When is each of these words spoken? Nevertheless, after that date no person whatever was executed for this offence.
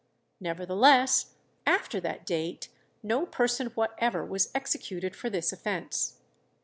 Nevertheless, 0.39 1.35
after 1.67 1.99
that 1.99 2.25
date 2.25 2.69
no 3.03 3.27
person 3.27 3.67
whatever 3.75 4.25
was 4.25 4.49
executed 4.55 5.15
for 5.15 5.29
this 5.29 5.53
offence. 5.53 6.17